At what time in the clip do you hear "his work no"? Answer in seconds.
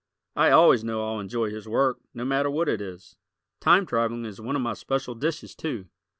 1.51-2.25